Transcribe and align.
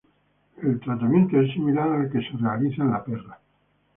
El 0.63 0.79
tratamiento 0.79 1.39
es 1.39 1.53
similar 1.53 1.87
al 1.87 2.09
que 2.09 2.21
se 2.23 2.35
realiza 2.37 2.81
en 2.81 2.89
la 2.89 3.03
perra. 3.05 3.39